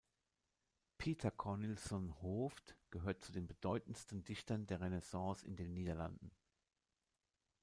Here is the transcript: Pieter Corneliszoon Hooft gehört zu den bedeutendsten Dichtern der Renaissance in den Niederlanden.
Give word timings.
Pieter 0.97 1.29
Corneliszoon 1.29 2.15
Hooft 2.23 2.75
gehört 2.89 3.21
zu 3.23 3.31
den 3.31 3.45
bedeutendsten 3.45 4.23
Dichtern 4.23 4.65
der 4.65 4.81
Renaissance 4.81 5.45
in 5.45 5.55
den 5.55 5.75
Niederlanden. 5.75 6.31